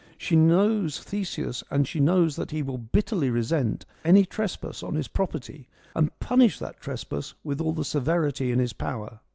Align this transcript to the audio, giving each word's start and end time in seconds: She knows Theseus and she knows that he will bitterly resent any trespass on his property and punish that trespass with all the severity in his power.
She 0.17 0.35
knows 0.35 0.99
Theseus 1.03 1.63
and 1.69 1.87
she 1.87 1.99
knows 1.99 2.35
that 2.35 2.49
he 2.49 2.63
will 2.63 2.79
bitterly 2.79 3.29
resent 3.29 3.85
any 4.03 4.25
trespass 4.25 4.81
on 4.81 4.95
his 4.95 5.07
property 5.07 5.69
and 5.95 6.17
punish 6.19 6.57
that 6.57 6.79
trespass 6.79 7.35
with 7.43 7.61
all 7.61 7.73
the 7.73 7.85
severity 7.85 8.51
in 8.51 8.57
his 8.57 8.73
power. 8.73 9.19